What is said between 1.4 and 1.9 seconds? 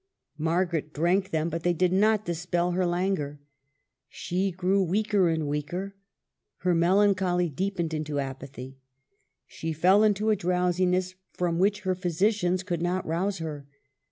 but they